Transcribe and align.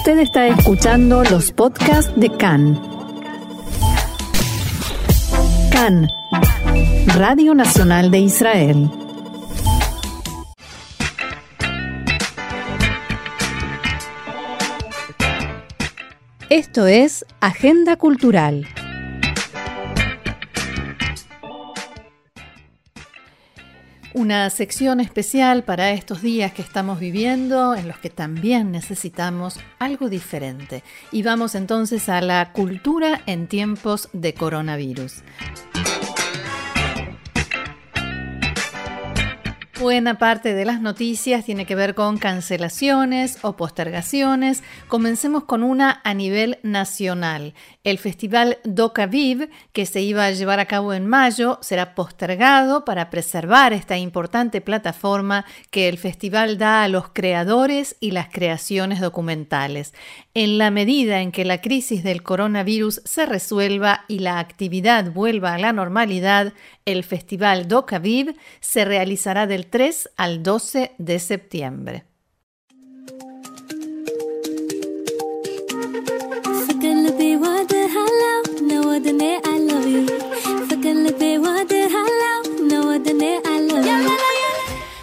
Usted 0.00 0.20
está 0.20 0.46
escuchando 0.46 1.22
los 1.24 1.52
podcasts 1.52 2.10
de 2.16 2.30
CAN. 2.30 2.80
CAN, 5.70 6.08
Radio 7.18 7.54
Nacional 7.54 8.10
de 8.10 8.20
Israel. 8.20 8.90
Esto 16.48 16.86
es 16.86 17.26
Agenda 17.40 17.96
Cultural. 17.96 18.66
Una 24.20 24.50
sección 24.50 25.00
especial 25.00 25.64
para 25.64 25.92
estos 25.92 26.20
días 26.20 26.52
que 26.52 26.60
estamos 26.60 27.00
viviendo, 27.00 27.74
en 27.74 27.88
los 27.88 27.96
que 28.00 28.10
también 28.10 28.70
necesitamos 28.70 29.58
algo 29.78 30.10
diferente. 30.10 30.82
Y 31.10 31.22
vamos 31.22 31.54
entonces 31.54 32.10
a 32.10 32.20
la 32.20 32.52
cultura 32.52 33.22
en 33.24 33.46
tiempos 33.46 34.10
de 34.12 34.34
coronavirus. 34.34 35.22
Buena 39.80 40.18
parte 40.18 40.52
de 40.52 40.66
las 40.66 40.82
noticias 40.82 41.46
tiene 41.46 41.64
que 41.64 41.74
ver 41.74 41.94
con 41.94 42.18
cancelaciones 42.18 43.38
o 43.40 43.56
postergaciones. 43.56 44.62
Comencemos 44.88 45.44
con 45.44 45.62
una 45.62 46.02
a 46.04 46.12
nivel 46.12 46.58
nacional. 46.62 47.54
El 47.82 47.96
festival 47.96 48.58
Doca 48.62 49.06
Viv, 49.06 49.48
que 49.72 49.86
se 49.86 50.02
iba 50.02 50.26
a 50.26 50.32
llevar 50.32 50.60
a 50.60 50.66
cabo 50.66 50.92
en 50.92 51.06
mayo, 51.06 51.58
será 51.62 51.94
postergado 51.94 52.84
para 52.84 53.08
preservar 53.08 53.72
esta 53.72 53.96
importante 53.96 54.60
plataforma 54.60 55.46
que 55.70 55.88
el 55.88 55.96
festival 55.96 56.58
da 56.58 56.82
a 56.82 56.88
los 56.88 57.08
creadores 57.08 57.96
y 58.00 58.10
las 58.10 58.28
creaciones 58.28 59.00
documentales. 59.00 59.94
En 60.34 60.58
la 60.58 60.70
medida 60.70 61.22
en 61.22 61.32
que 61.32 61.46
la 61.46 61.62
crisis 61.62 62.04
del 62.04 62.22
coronavirus 62.22 63.00
se 63.06 63.24
resuelva 63.24 64.04
y 64.08 64.18
la 64.18 64.40
actividad 64.40 65.10
vuelva 65.10 65.54
a 65.54 65.58
la 65.58 65.72
normalidad, 65.72 66.52
el 66.84 67.02
festival 67.02 67.66
Doca 67.66 67.98
Viv 67.98 68.36
se 68.60 68.84
realizará 68.84 69.46
del 69.46 69.69
3 69.70 70.10
al 70.16 70.42
12 70.42 70.92
de 70.98 71.18
septiembre. 71.18 72.04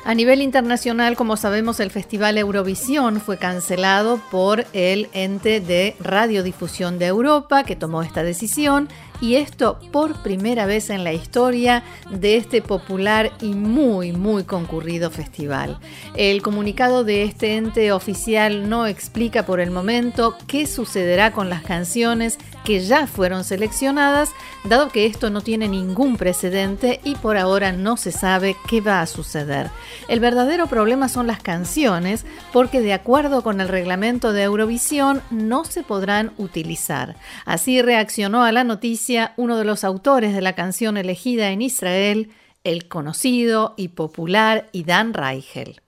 A 0.08 0.16
nivel 0.16 0.42
internacional, 0.42 1.18
como 1.18 1.36
sabemos, 1.36 1.82
el 1.82 1.92
Festival 1.92 2.38
Eurovisión 2.38 3.20
fue 3.20 3.38
cancelado 3.38 4.22
por 4.32 4.66
el 4.72 5.10
ente 5.12 5.60
de 5.60 5.98
radiodifusión 6.00 6.98
de 6.98 7.08
Europa 7.08 7.66
que 7.66 7.76
tomó 7.76 8.02
esta 8.04 8.24
decisión 8.24 8.88
y 9.22 9.36
esto 9.36 9.80
por 9.92 10.22
primera 10.22 10.66
vez 10.66 10.90
en 10.90 11.04
la 11.04 11.14
historia 11.14 11.84
de 12.10 12.38
este 12.38 12.62
popular 12.62 13.32
y 13.42 13.54
muy 13.54 14.12
muy 14.12 14.44
concurrido 14.44 15.10
festival. 15.10 15.80
El 16.16 16.42
comunicado 16.42 17.04
de 17.04 17.24
este 17.24 17.56
ente 17.56 17.92
oficial 17.92 18.70
no 18.70 18.86
explica 18.88 19.46
por 19.46 19.60
el 19.60 19.72
momento 19.72 20.36
qué 20.48 20.68
sucederá 20.68 21.32
con 21.32 21.50
las 21.50 21.64
canciones 21.64 22.38
que 22.64 22.82
ya 22.82 23.08
fueron 23.08 23.46
seleccionadas, 23.46 24.32
dado 24.66 24.90
que 24.90 25.06
esto 25.06 25.30
no 25.30 25.42
tiene 25.42 25.70
ningún 25.70 26.18
precedente 26.18 27.00
y 27.04 27.16
por 27.16 27.38
ahora 27.38 27.72
no 27.72 27.96
se 27.96 28.12
sabe 28.12 28.58
qué 28.68 28.82
va 28.82 29.02
a 29.02 29.06
suceder. 29.06 29.70
El 30.10 30.20
verdadero 30.20 30.68
problema 30.68 31.08
son 31.08 31.28
las 31.28 31.42
canciones, 31.42 32.26
porque 32.52 32.82
de 32.82 32.92
acuerdo 32.92 33.42
con 33.42 33.62
el 33.62 33.70
reglamento 33.70 34.34
de 34.34 34.44
Eurovisión 34.44 35.22
no 35.32 35.64
se 35.64 35.84
podrán 35.84 36.34
utilizar. 36.38 37.16
Así 37.46 37.82
reaccionó 37.82 38.44
a 38.44 38.52
la 38.52 38.66
noticia 38.66 39.07
uno 39.38 39.58
de 39.58 39.66
los 39.66 39.84
autores 39.84 40.34
de 40.34 40.42
la 40.42 40.54
canción 40.54 40.98
elegida 40.98 41.52
en 41.52 41.62
Israel, 41.62 42.30
el 42.64 42.88
conocido 42.88 43.74
y 43.78 43.90
popular 43.90 44.70
Idan 44.74 45.14
Reichel. 45.14 45.82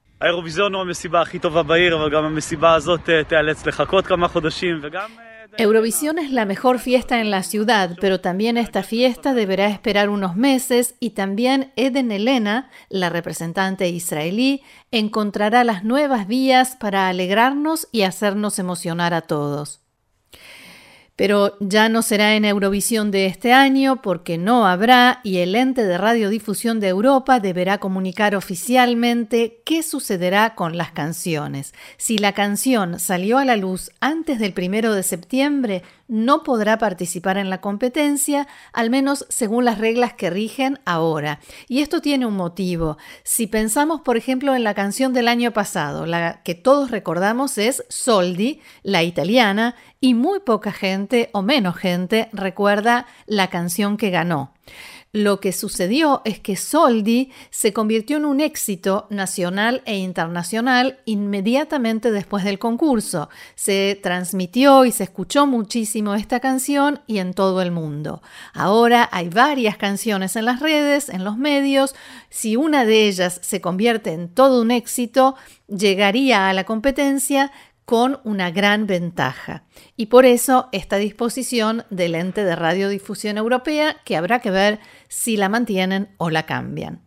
Eurovisión 5.58 6.20
es 6.20 6.32
la 6.32 6.46
mejor 6.46 6.80
fiesta 6.80 7.20
en 7.20 7.32
la 7.32 7.44
ciudad, 7.44 7.98
pero 8.00 8.22
también 8.22 8.56
esta 8.58 8.84
fiesta 8.84 9.34
deberá 9.34 9.68
esperar 9.68 10.10
unos 10.10 10.36
meses 10.36 10.96
y 11.00 11.12
también 11.12 11.74
Eden 11.76 12.12
Elena, 12.12 12.70
la 12.90 13.10
representante 13.10 13.90
israelí, 13.90 14.62
encontrará 14.92 15.64
las 15.64 15.84
nuevas 15.84 16.28
vías 16.28 16.78
para 16.78 17.10
alegrarnos 17.10 17.88
y 17.92 18.04
hacernos 18.04 18.60
emocionar 18.60 19.14
a 19.14 19.22
todos 19.22 19.82
pero 21.20 21.58
ya 21.60 21.90
no 21.90 22.02
será 22.02 22.36
en 22.36 22.46
Eurovisión 22.46 23.12
de 23.12 23.26
este 23.26 23.52
año 23.52 24.02
porque 24.02 24.38
no 24.38 24.66
habrá 24.66 25.20
y 25.22 25.40
el 25.40 25.54
ente 25.54 25.84
de 25.84 25.98
radiodifusión 25.98 26.80
de 26.80 26.88
Europa 26.88 27.42
deberá 27.42 27.78
comunicar 27.78 28.38
oficialmente 28.38 29.62
qué 29.66 29.84
sucederá 29.84 30.56
con 30.56 30.78
las 30.78 30.94
canciones. 30.94 31.74
Si 31.98 32.20
la 32.20 32.32
canción 32.32 33.02
salió 33.02 33.38
a 33.38 33.44
la 33.44 33.58
luz 33.58 33.92
antes 34.00 34.40
del 34.40 34.54
primero 34.54 34.94
de 34.94 35.04
septiembre, 35.04 35.84
no 36.10 36.44
podrá 36.44 36.78
participar 36.78 37.38
en 37.38 37.50
la 37.50 37.62
competencia, 37.62 38.48
al 38.74 38.90
menos 38.90 39.26
según 39.30 39.64
las 39.64 39.78
reglas 39.78 40.14
que 40.14 40.30
rigen 40.30 40.80
ahora. 40.84 41.40
Y 41.70 41.82
esto 41.82 42.02
tiene 42.02 42.26
un 42.26 42.36
motivo. 42.36 42.98
Si 43.24 43.48
pensamos, 43.48 44.02
por 44.02 44.18
ejemplo, 44.18 44.56
en 44.56 44.66
la 44.66 44.74
canción 44.74 45.14
del 45.14 45.30
año 45.30 45.54
pasado, 45.54 46.06
la 46.06 46.42
que 46.44 46.56
todos 46.56 46.92
recordamos 46.92 47.58
es 47.58 47.86
Soldi, 47.90 48.60
la 48.84 49.04
italiana, 49.04 49.76
y 50.02 50.16
muy 50.16 50.40
poca 50.40 50.72
gente 50.72 51.30
o 51.34 51.42
menos 51.42 51.76
gente 51.76 52.30
recuerda 52.34 53.06
la 53.26 53.48
canción 53.48 53.98
que 53.98 54.10
ganó. 54.10 54.54
Lo 55.12 55.40
que 55.40 55.54
sucedió 55.54 56.22
es 56.24 56.40
que 56.40 56.56
Soldi 56.56 57.32
se 57.50 57.74
convirtió 57.74 58.18
en 58.18 58.26
un 58.26 58.40
éxito 58.40 59.08
nacional 59.10 59.82
e 59.86 59.98
internacional 59.98 61.00
inmediatamente 61.06 62.12
después 62.12 62.44
del 62.44 62.60
concurso. 62.60 63.28
Se 63.56 64.00
transmitió 64.04 64.86
y 64.86 64.92
se 64.92 65.06
escuchó 65.06 65.48
muchísimo 65.48 66.14
esta 66.14 66.40
canción 66.40 67.02
y 67.08 67.18
en 67.18 67.34
todo 67.34 67.64
el 67.64 67.72
mundo. 67.72 68.22
Ahora 68.54 69.10
hay 69.12 69.30
varias 69.30 69.78
canciones 69.78 70.36
en 70.36 70.46
las 70.46 70.60
redes, 70.60 71.10
en 71.10 71.24
los 71.24 71.38
medios. 71.38 71.96
Si 72.30 72.56
una 72.56 72.86
de 72.86 73.08
ellas 73.08 73.40
se 73.42 73.62
convierte 73.62 74.14
en 74.14 74.30
todo 74.30 74.62
un 74.62 74.70
éxito, 74.70 75.36
llegaría 75.68 76.50
a 76.50 76.54
la 76.54 76.66
competencia 76.66 77.52
con 77.90 78.20
una 78.24 78.52
gran 78.52 78.86
ventaja. 78.86 79.64
Y 79.98 80.06
por 80.06 80.28
eso 80.28 80.70
esta 80.72 80.98
disposición 80.98 81.86
del 81.90 82.14
ente 82.14 82.44
de 82.44 82.56
radiodifusión 82.56 83.40
europea 83.40 83.98
que 84.06 84.16
habrá 84.16 84.42
que 84.42 84.52
ver 84.52 84.80
si 85.08 85.38
la 85.38 85.50
mantienen 85.50 86.10
o 86.20 86.30
la 86.30 86.46
cambian. 86.46 87.02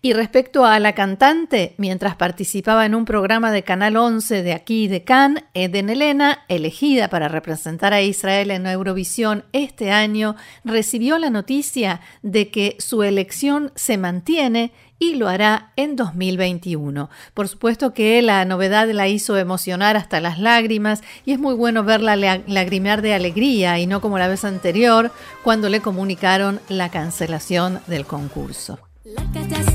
Y 0.00 0.14
respecto 0.14 0.64
a 0.64 0.78
la 0.80 0.94
cantante, 0.94 1.74
mientras 1.76 2.16
participaba 2.16 2.86
en 2.86 2.94
un 2.94 3.04
programa 3.04 3.52
de 3.52 3.62
Canal 3.62 3.98
11 3.98 4.42
de 4.42 4.54
aquí 4.54 4.88
de 4.88 5.04
Cannes, 5.04 5.44
Eden 5.52 5.90
Elena, 5.90 6.46
elegida 6.48 7.10
para 7.10 7.28
representar 7.28 7.92
a 7.92 8.00
Israel 8.00 8.50
en 8.50 8.66
Eurovisión 8.66 9.44
este 9.52 9.90
año, 9.90 10.34
recibió 10.64 11.18
la 11.18 11.28
noticia 11.28 12.00
de 12.22 12.48
que 12.48 12.76
su 12.78 13.02
elección 13.02 13.70
se 13.74 13.98
mantiene 13.98 14.72
y 15.00 15.14
lo 15.16 15.26
hará 15.26 15.72
en 15.74 15.96
2021. 15.96 17.10
Por 17.34 17.48
supuesto 17.48 17.92
que 17.92 18.22
la 18.22 18.44
novedad 18.44 18.88
la 18.90 19.08
hizo 19.08 19.36
emocionar 19.36 19.96
hasta 19.96 20.20
las 20.20 20.38
lágrimas 20.38 21.02
y 21.24 21.32
es 21.32 21.40
muy 21.40 21.54
bueno 21.54 21.82
verla 21.82 22.14
lagrimear 22.14 23.02
de 23.02 23.14
alegría 23.14 23.80
y 23.80 23.86
no 23.86 24.00
como 24.00 24.18
la 24.18 24.28
vez 24.28 24.44
anterior 24.44 25.10
cuando 25.42 25.68
le 25.68 25.80
comunicaron 25.80 26.60
la 26.68 26.90
cancelación 26.90 27.80
del 27.88 28.06
concurso. 28.06 28.78
Like 29.04 29.69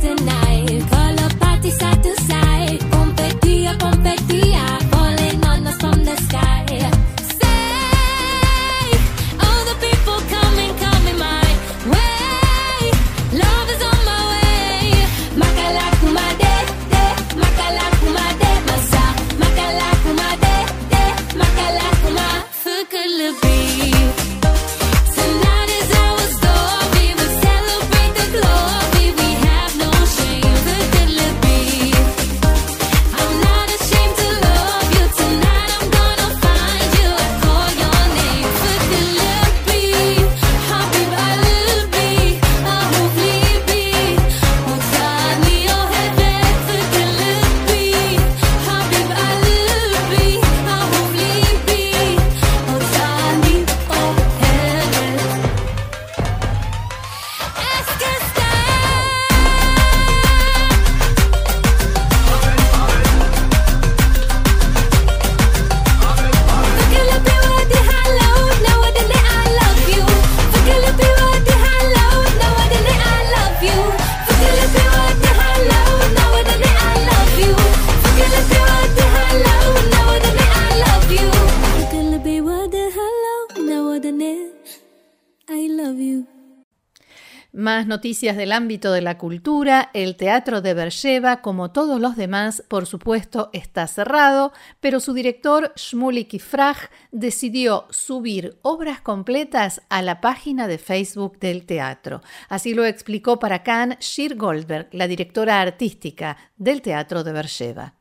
Noticias 87.88 88.38
del 88.38 88.52
ámbito 88.52 88.92
de 88.92 89.02
la 89.02 89.18
cultura. 89.18 89.90
El 89.94 90.16
Teatro 90.16 90.62
de 90.62 90.74
Bercheva, 90.74 91.42
como 91.42 91.72
todos 91.72 92.00
los 92.00 92.16
demás, 92.16 92.64
por 92.68 92.86
supuesto, 92.86 93.50
está 93.54 93.88
cerrado, 93.88 94.54
pero 94.80 95.00
su 95.00 95.14
director, 95.14 95.74
Shmulik 95.76 96.34
Ifraj, 96.34 96.90
decidió 97.12 97.88
subir 97.90 98.58
obras 98.62 99.02
completas 99.02 99.82
a 99.90 100.02
la 100.02 100.22
página 100.22 100.68
de 100.68 100.78
Facebook 100.78 101.40
del 101.40 101.66
teatro. 101.66 102.22
Así 102.50 102.74
lo 102.74 102.86
explicó 102.86 103.40
para 103.40 103.64
Cannes 103.64 104.00
Shir 104.00 104.36
Goldberg, 104.36 104.90
la 104.92 105.08
directora 105.08 105.62
artística 105.62 106.38
del 106.58 106.82
Teatro 106.82 107.24
de 107.24 107.32
Bercheva. 107.32 107.94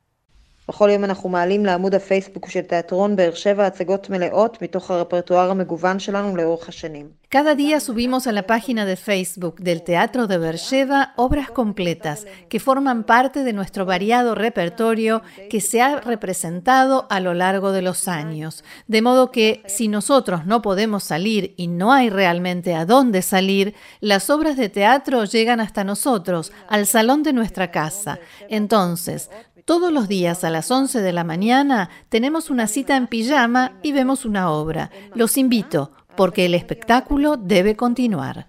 בכל 0.70 0.90
יום 0.94 1.04
אנחנו 1.04 1.30
מעלים 1.30 1.66
לעמוד 1.66 1.96
הפייסבוק 1.96 2.50
של 2.50 2.62
תיאטרון 2.62 3.16
באר 3.16 3.34
שבע 3.34 3.66
הצגות 3.66 4.10
מלאות 4.10 4.62
מתוך 4.62 4.92
הרפרטואר 4.92 5.52
המגוון 5.52 6.00
שלנו 6.00 6.36
לאורך 6.36 6.70
השנים. 6.70 7.20
Cada 7.32 7.54
día 7.54 7.80
subimos 7.80 8.26
a 8.26 8.32
la 8.32 8.48
página 8.54 8.86
de 8.86 8.96
Facebook 8.96 9.60
del 9.60 9.84
Teatro 9.84 10.26
de 10.26 10.40
Bercheva 10.40 11.14
obras 11.16 11.52
completas 11.52 12.26
que 12.50 12.60
forman 12.60 13.04
parte 13.04 13.44
de 13.44 13.54
nuestro 13.54 13.86
variado 13.86 14.34
repertorio 14.34 15.22
que 15.52 15.62
se 15.62 15.80
ha 15.80 16.00
representado 16.00 17.06
a 17.12 17.20
lo 17.20 17.36
largo 17.36 17.72
de 17.72 17.84
los 17.84 18.08
años. 18.08 18.64
De 18.88 19.04
modo 19.04 19.30
que 19.30 19.62
si 19.68 19.88
nosotros 19.88 20.48
no 20.48 20.64
podemos 20.64 21.04
salir 21.04 21.54
y 21.56 21.68
no 21.68 21.94
hay 21.94 22.10
realmente 22.10 22.74
a 22.74 22.86
dónde 22.86 23.22
salir, 23.22 23.76
las 24.02 24.32
obras 24.32 24.58
de 24.58 24.70
teatro 24.70 25.24
llegan 25.26 25.60
hasta 25.60 25.84
nosotros, 25.84 26.52
al 26.68 26.88
salón 26.88 27.22
de 27.22 27.34
nuestra 27.34 27.70
casa. 27.70 28.18
Entonces, 28.50 29.30
todos 29.66 29.92
los 29.92 30.08
días 30.08 30.44
a 30.44 30.50
las 30.50 30.72
11 30.72 31.02
de 31.02 31.14
la 31.14 31.24
mañana 31.24 31.90
tenemos 32.10 32.50
una 32.50 32.68
cita 32.68 32.96
en 32.96 33.08
pijama 33.08 33.74
y 33.82 33.92
vemos 33.92 34.26
una 34.26 34.52
obra. 34.52 34.90
Los 35.14 35.38
invito, 35.38 35.92
porque 36.16 36.46
el 36.46 36.56
espectáculo 36.56 37.38
debe 37.38 37.76
continuar. 37.76 38.48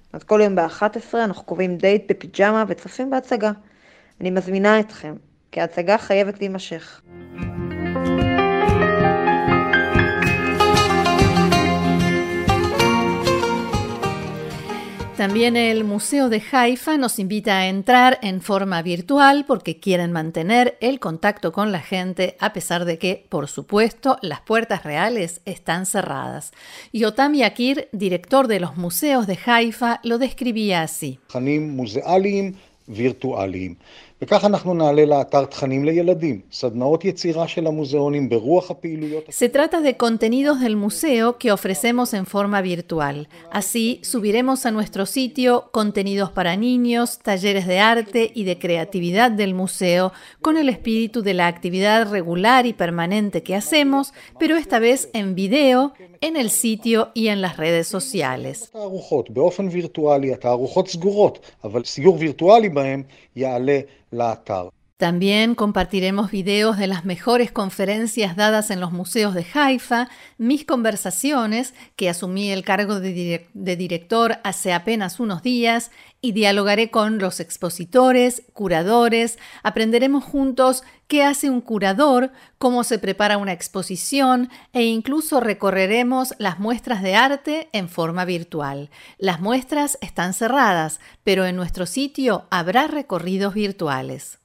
אני 4.20 4.30
מזמינה 4.30 4.80
אתכם, 4.80 5.14
כי 5.52 5.60
ההצגה 5.60 5.98
חייבת 5.98 6.40
להימשך. 6.40 7.00
También 15.17 15.55
el 15.55 15.85
Museo 15.85 16.27
de 16.27 16.43
Haifa 16.51 16.97
nos 16.97 17.19
invita 17.19 17.59
a 17.59 17.67
entrar 17.69 18.19
en 18.21 18.41
forma 18.41 18.81
virtual 18.81 19.45
porque 19.47 19.79
quieren 19.79 20.11
mantener 20.11 20.77
el 20.81 20.99
contacto 20.99 21.53
con 21.53 21.71
la 21.71 21.79
gente 21.79 22.35
a 22.41 22.51
pesar 22.51 22.83
de 22.83 22.97
que, 22.97 23.25
por 23.29 23.47
supuesto, 23.47 24.17
las 24.21 24.41
puertas 24.41 24.83
reales 24.83 25.39
están 25.45 25.85
cerradas. 25.85 26.51
Yotam 26.91 27.33
Yakir, 27.33 27.87
director 27.93 28.49
de 28.49 28.59
los 28.59 28.75
museos 28.75 29.25
de 29.25 29.39
Haifa, 29.45 30.01
lo 30.03 30.17
describía 30.17 30.81
así. 30.81 31.17
Se 39.27 39.49
trata 39.49 39.81
de 39.81 39.97
contenidos 39.97 40.61
del 40.61 40.77
museo 40.77 41.37
que 41.37 41.51
ofrecemos 41.51 42.13
en 42.13 42.25
forma 42.25 42.61
virtual. 42.61 43.27
Así, 43.51 43.99
subiremos 44.03 44.65
a 44.65 44.71
nuestro 44.71 45.05
sitio 45.05 45.69
contenidos 45.73 46.31
para 46.31 46.55
niños, 46.55 47.19
talleres 47.19 47.67
de 47.67 47.79
arte 47.79 48.31
y 48.33 48.45
de 48.45 48.57
creatividad 48.57 49.31
del 49.31 49.53
museo, 49.53 50.13
con 50.41 50.55
el 50.55 50.69
espíritu 50.69 51.21
de 51.21 51.33
la 51.33 51.47
actividad 51.47 52.09
regular 52.09 52.65
y 52.65 52.71
permanente 52.71 53.43
que 53.43 53.53
hacemos, 53.53 54.13
pero 54.39 54.55
esta 54.55 54.79
vez 54.79 55.09
en 55.11 55.35
video, 55.35 55.93
en 56.25 56.37
el 56.37 56.49
sitio 56.49 57.11
y 57.13 57.27
en 57.27 57.41
las 57.41 57.57
redes 57.57 57.87
sociales. 57.87 58.71
También 64.97 65.55
compartiremos 65.55 66.31
videos 66.31 66.77
de 66.77 66.87
las 66.87 67.03
mejores 67.03 67.51
conferencias 67.51 68.37
dadas 68.37 68.71
en 68.71 68.79
los 68.79 68.93
museos 68.93 69.33
de 69.33 69.45
Haifa, 69.53 70.07
mis 70.37 70.63
conversaciones, 70.63 71.73
que 71.97 72.07
asumí 72.07 72.49
el 72.49 72.63
cargo 72.63 73.01
de, 73.01 73.45
director 73.53 74.37
hace 74.45 74.71
apenas 74.71 75.19
unos 75.19 75.43
días, 75.43 75.91
y 76.21 76.31
dialogaré 76.31 76.91
con 76.91 77.19
los 77.19 77.41
expositores, 77.41 78.43
curadores, 78.53 79.37
aprenderemos 79.63 80.23
juntos 80.23 80.83
qué 81.09 81.23
hace 81.23 81.49
un 81.49 81.59
curador, 81.59 82.31
cómo 82.57 82.85
se 82.85 82.97
prepara 82.97 83.37
una 83.37 83.51
exposición 83.51 84.49
e 84.71 84.83
incluso 84.83 85.41
recorreremos 85.41 86.33
las 86.39 86.57
muestras 86.57 87.03
de 87.03 87.15
arte 87.15 87.67
en 87.73 87.89
forma 87.89 88.23
virtual. 88.23 88.89
Las 89.17 89.41
muestras 89.41 89.97
están 89.99 90.33
cerradas, 90.33 91.01
pero 91.25 91.45
en 91.45 91.57
nuestro 91.57 91.85
sitio 91.85 92.45
habrá 92.49 92.87
recorridos 92.87 93.53
virtuales. 93.53 94.39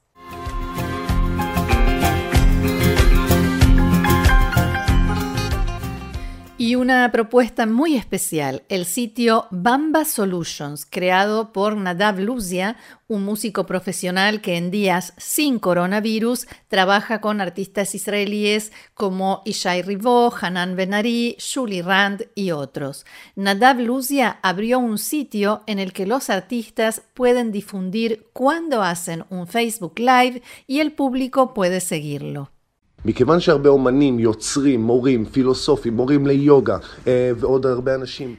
Y 6.61 6.75
una 6.75 7.11
propuesta 7.11 7.65
muy 7.65 7.95
especial, 7.95 8.61
el 8.69 8.85
sitio 8.85 9.47
Bamba 9.49 10.05
Solutions, 10.05 10.85
creado 10.85 11.51
por 11.53 11.75
Nadav 11.75 12.19
Luzia, 12.19 12.77
un 13.07 13.23
músico 13.23 13.65
profesional 13.65 14.41
que 14.41 14.57
en 14.57 14.69
días 14.69 15.15
sin 15.17 15.57
coronavirus 15.57 16.45
trabaja 16.67 17.19
con 17.19 17.41
artistas 17.41 17.95
israelíes 17.95 18.71
como 18.93 19.41
Ishai 19.43 19.81
Rivó, 19.81 20.31
Hanan 20.39 20.75
Benari, 20.75 21.35
Shuli 21.39 21.81
Rand 21.81 22.27
y 22.35 22.51
otros. 22.51 23.07
Nadav 23.35 23.79
Luzia 23.79 24.37
abrió 24.43 24.77
un 24.77 24.99
sitio 24.99 25.63
en 25.65 25.79
el 25.79 25.93
que 25.93 26.05
los 26.05 26.29
artistas 26.29 27.01
pueden 27.15 27.51
difundir 27.51 28.27
cuando 28.33 28.83
hacen 28.83 29.25
un 29.31 29.47
Facebook 29.47 29.97
Live 29.97 30.43
y 30.67 30.79
el 30.79 30.91
público 30.91 31.55
puede 31.55 31.79
seguirlo. 31.79 32.51
מכיוון 33.05 33.39
שהרבה 33.39 33.69
אומנים, 33.69 34.19
יוצרים, 34.19 34.81
מורים, 34.81 35.25
פילוסופים, 35.25 35.93
מורים 35.93 36.27
ליוגה 36.27 36.77
ועוד 37.07 37.65
הרבה 37.65 37.95
אנשים 37.95 38.35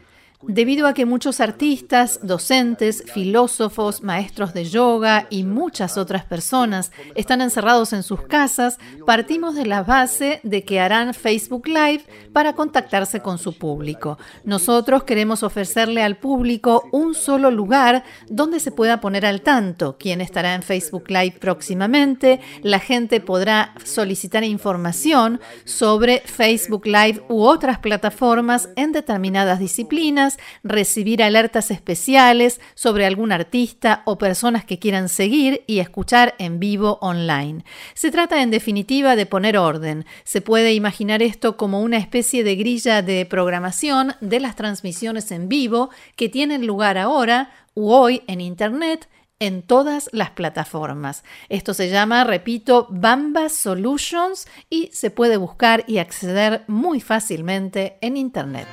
Debido 0.49 0.89
a 0.89 0.95
que 0.95 1.07
muchos 1.07 1.41
artistas, 1.41 2.19
docentes, 2.23 3.05
filósofos, 3.13 4.03
maestros 4.03 4.53
de 4.53 4.65
yoga 4.65 5.29
y 5.31 5.45
muchas 5.45 5.97
otras 5.97 6.25
personas 6.25 6.91
están 7.15 7.41
encerrados 7.41 7.93
en 7.93 8.03
sus 8.03 8.23
casas, 8.23 8.79
partimos 9.07 9.55
de 9.55 9.67
la 9.67 9.85
base 9.85 10.41
de 10.43 10.65
que 10.65 10.81
harán 10.81 11.15
Facebook 11.15 11.69
Live 11.69 12.05
para 12.33 12.55
contactarse 12.55 13.21
con 13.21 13.39
su 13.39 13.57
público. 13.57 14.19
Nosotros 14.45 15.05
queremos 15.05 15.45
ofrecerle 15.45 16.03
al 16.03 16.17
público 16.17 16.89
un 16.91 17.15
solo 17.15 17.53
lugar 17.53 18.03
donde 18.29 18.59
se 18.59 18.73
pueda 18.73 19.01
poner 19.01 19.25
al 19.25 19.43
tanto 19.43 19.97
quién 19.97 20.21
estará 20.21 20.55
en 20.55 20.63
Facebook 20.63 21.05
Live 21.09 21.37
próximamente. 21.39 22.41
La 22.63 22.81
gente 22.81 23.21
podrá 23.21 23.75
solicitar 23.85 24.43
información 24.43 25.41
sobre 25.65 26.21
Facebook 26.21 26.87
Live 26.87 27.23
u 27.29 27.43
otras 27.43 27.79
plataformas 27.79 28.69
en 28.75 28.91
determinadas 28.91 29.61
disciplinas 29.61 30.32
recibir 30.63 31.23
alertas 31.23 31.71
especiales 31.71 32.61
sobre 32.75 33.07
algún 33.07 33.33
artista 33.33 34.03
o 34.05 34.19
personas 34.19 34.65
que 34.65 34.79
quieran 34.79 35.09
seguir 35.09 35.65
y 35.67 35.79
escuchar 35.79 36.35
en 36.39 36.61
vivo 36.61 36.99
online. 37.01 37.65
Se 37.95 38.11
trata 38.11 38.43
en 38.43 38.51
definitiva 38.51 39.17
de 39.17 39.27
poner 39.27 39.59
orden. 39.59 40.05
Se 40.25 40.41
puede 40.41 40.75
imaginar 40.75 41.23
esto 41.23 41.57
como 41.57 41.81
una 41.81 41.99
especie 41.99 42.45
de 42.45 42.57
grilla 42.57 43.03
de 43.03 43.27
programación 43.27 44.15
de 44.21 44.41
las 44.41 44.57
transmisiones 44.57 45.31
en 45.33 45.49
vivo 45.49 45.91
que 46.17 46.29
tienen 46.29 46.67
lugar 46.67 46.99
ahora 46.99 47.51
u 47.75 47.91
hoy 47.91 48.23
en 48.27 48.41
Internet 48.41 49.09
en 49.43 49.63
todas 49.63 50.09
las 50.13 50.31
plataformas. 50.31 51.25
Esto 51.49 51.75
se 51.75 51.91
llama, 51.91 52.23
repito, 52.23 52.87
Bamba 52.91 53.49
Solutions 53.49 54.47
y 54.71 54.89
se 54.93 55.11
puede 55.11 55.37
buscar 55.37 55.83
y 55.89 55.99
acceder 55.99 56.63
muy 56.69 57.01
fácilmente 57.01 57.99
en 58.03 58.17
Internet. 58.17 58.69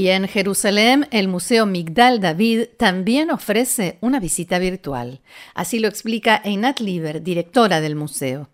Y 0.00 0.08
en 0.08 0.26
Jerusalén, 0.26 1.06
el 1.10 1.28
Museo 1.28 1.66
Migdal 1.66 2.20
David 2.20 2.68
también 2.78 3.30
ofrece 3.30 3.98
una 4.00 4.18
visita 4.18 4.58
virtual. 4.58 5.20
Así 5.54 5.78
lo 5.78 5.88
explica 5.88 6.40
Einat 6.42 6.80
Lieber, 6.80 7.22
directora 7.22 7.82
del 7.82 7.96
museo. 7.96 8.48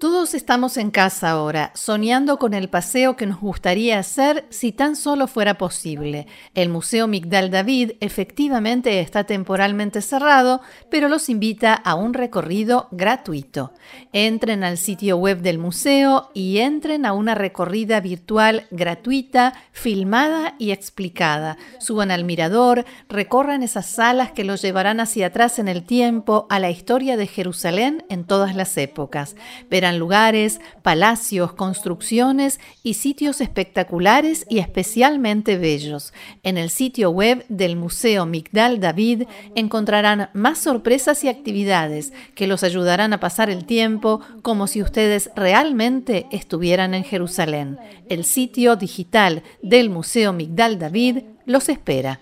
Todos 0.00 0.34
estamos 0.34 0.76
en 0.76 0.90
casa 0.90 1.30
ahora, 1.30 1.70
soñando 1.74 2.38
con 2.38 2.52
el 2.52 2.68
paseo 2.68 3.14
que 3.14 3.26
nos 3.26 3.40
gustaría 3.40 3.98
hacer 3.98 4.44
si 4.50 4.72
tan 4.72 4.96
solo 4.96 5.28
fuera 5.28 5.56
posible. 5.56 6.26
El 6.54 6.68
Museo 6.68 7.06
Migdal 7.06 7.50
David 7.50 7.92
efectivamente 8.00 8.98
está 9.00 9.24
temporalmente 9.24 10.02
cerrado, 10.02 10.60
pero 10.90 11.08
los 11.08 11.28
invita 11.28 11.74
a 11.74 11.94
un 11.94 12.12
recorrido 12.12 12.88
gratuito. 12.90 13.72
Entren 14.12 14.64
al 14.64 14.78
sitio 14.78 15.16
web 15.16 15.40
del 15.42 15.58
museo 15.58 16.30
y 16.34 16.58
entren 16.58 17.06
a 17.06 17.12
una 17.12 17.36
recorrida 17.36 18.00
virtual 18.00 18.66
gratuita, 18.72 19.54
filmada 19.70 20.56
y 20.58 20.72
explicada. 20.72 21.56
Suban 21.78 22.10
al 22.10 22.24
mirador, 22.24 22.84
recorran 23.08 23.62
esas 23.62 23.86
salas 23.86 24.32
que 24.32 24.44
los 24.44 24.60
llevarán 24.60 24.98
hacia 24.98 25.28
atrás 25.28 25.60
en 25.60 25.68
el 25.68 25.84
tiempo 25.84 26.48
a 26.50 26.58
la 26.58 26.70
historia 26.70 27.16
de 27.16 27.28
Jerusalén 27.28 28.04
en 28.08 28.24
todas 28.24 28.56
las 28.56 28.76
épocas. 28.76 29.36
Verán 29.84 29.98
lugares, 29.98 30.62
palacios, 30.80 31.52
construcciones 31.52 32.58
y 32.82 32.94
sitios 32.94 33.42
espectaculares 33.42 34.46
y 34.48 34.60
especialmente 34.60 35.58
bellos. 35.58 36.14
En 36.42 36.56
el 36.56 36.70
sitio 36.70 37.10
web 37.10 37.44
del 37.50 37.76
Museo 37.76 38.24
Migdal 38.24 38.80
David 38.80 39.24
encontrarán 39.54 40.30
más 40.32 40.56
sorpresas 40.56 41.22
y 41.22 41.28
actividades 41.28 42.14
que 42.34 42.46
los 42.46 42.64
ayudarán 42.64 43.12
a 43.12 43.20
pasar 43.20 43.50
el 43.50 43.66
tiempo 43.66 44.22
como 44.40 44.68
si 44.68 44.80
ustedes 44.80 45.30
realmente 45.36 46.28
estuvieran 46.30 46.94
en 46.94 47.04
Jerusalén. 47.04 47.76
El 48.08 48.24
sitio 48.24 48.76
digital 48.76 49.42
del 49.62 49.90
Museo 49.90 50.32
Migdal 50.32 50.78
David 50.78 51.24
los 51.44 51.68
espera. 51.68 52.20